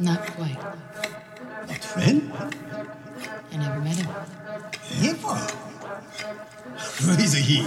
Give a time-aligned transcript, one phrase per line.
[0.00, 0.60] Not quite.
[1.66, 2.32] That friend?
[3.52, 4.08] I never met him.
[5.02, 5.34] Never?
[7.02, 7.66] Who is he?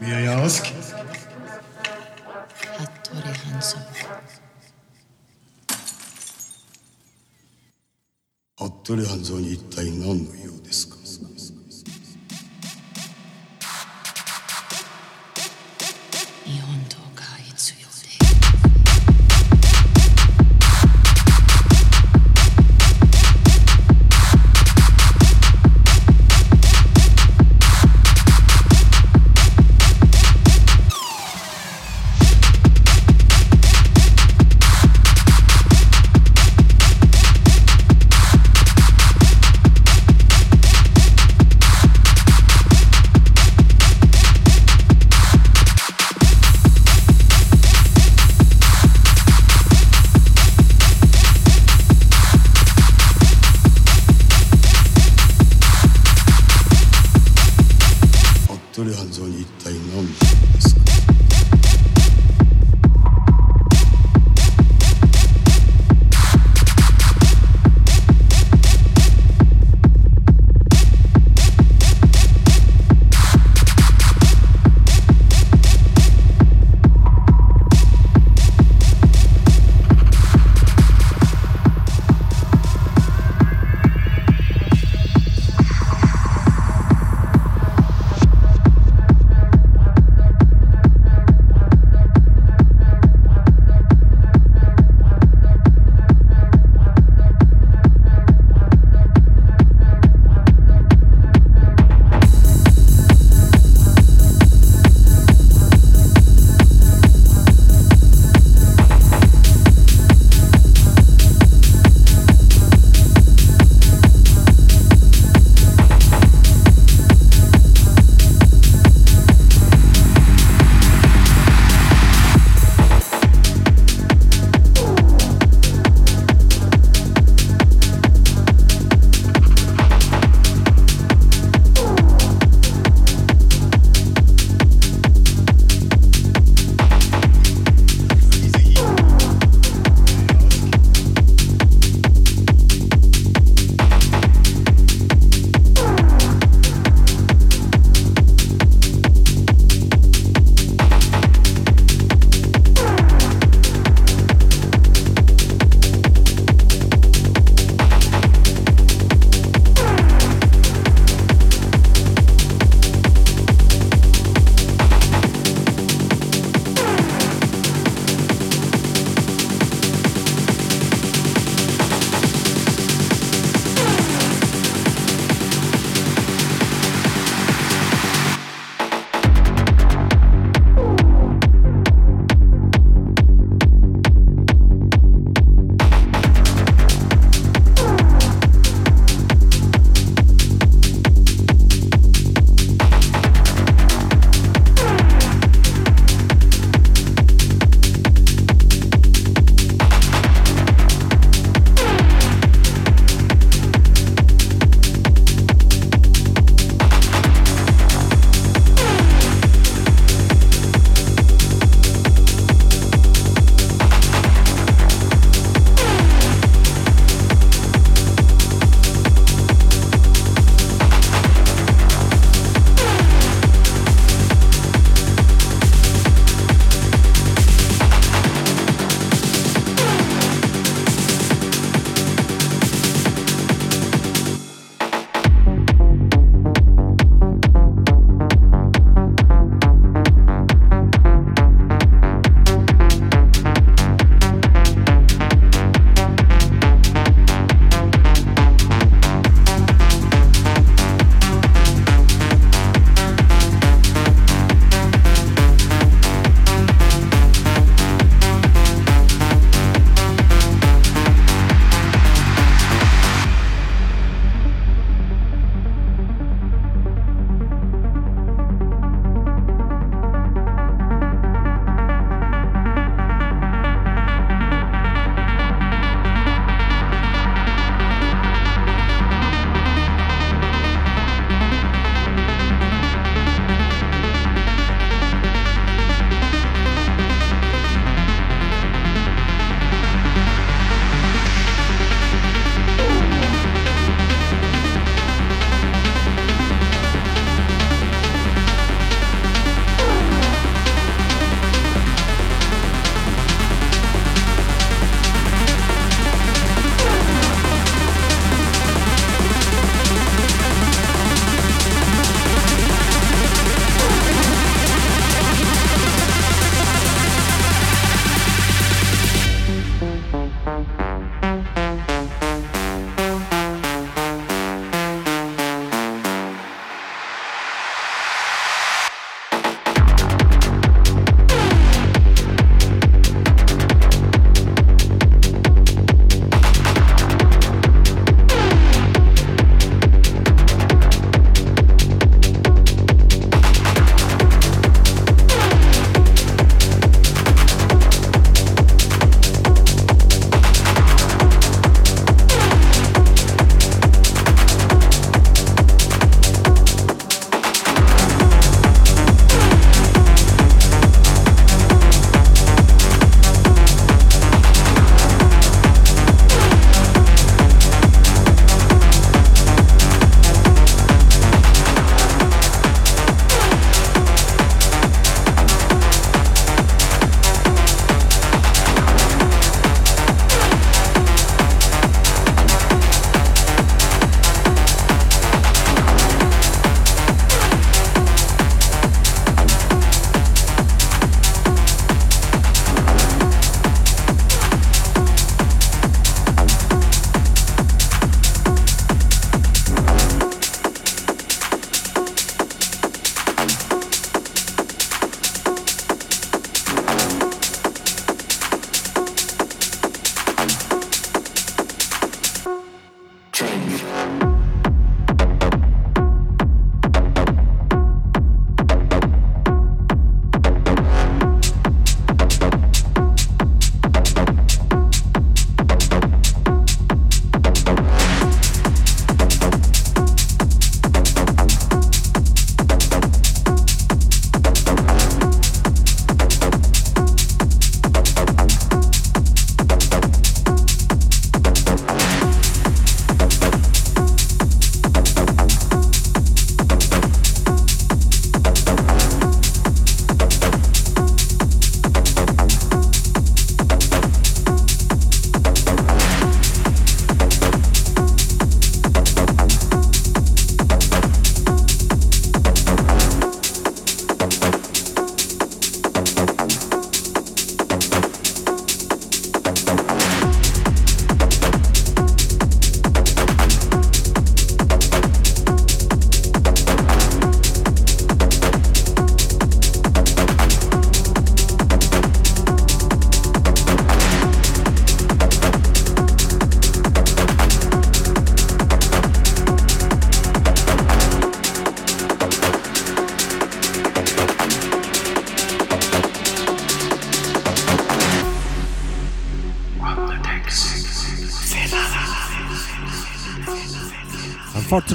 [0.00, 0.64] May I ask?
[2.78, 3.78] Hattori Hanzo.
[8.60, 10.37] Hattori Hanzo に一体何の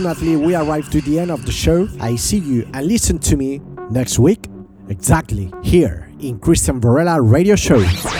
[0.05, 1.87] Unfortunately, we arrived to the end of the show.
[2.01, 4.49] I see you and listen to me next week,
[4.89, 7.79] exactly here in Christian Varela Radio Show.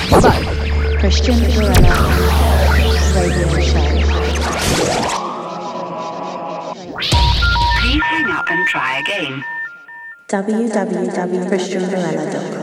[0.09, 0.97] Bye bye.
[1.01, 1.84] Christian Varela
[3.19, 3.84] Radio Show.
[7.81, 9.43] Please hang up and try again.
[10.29, 12.62] www.christianvarela.com.